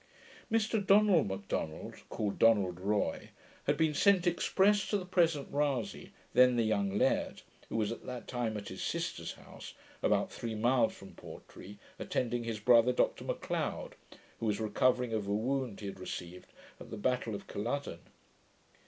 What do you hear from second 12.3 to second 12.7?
his